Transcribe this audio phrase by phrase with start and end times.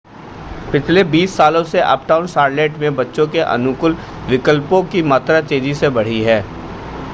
[0.71, 3.97] पिछले 20 सालों से अपटाउन शॉर्लेट में बच्चे के अनुकूल
[4.29, 6.43] विकल्पों की मात्रा तेज़ी से बढ़ी है